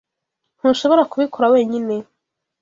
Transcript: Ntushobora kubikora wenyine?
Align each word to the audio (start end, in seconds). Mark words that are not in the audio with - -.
Ntushobora 0.57 1.03
kubikora 1.11 1.51
wenyine? 1.53 1.95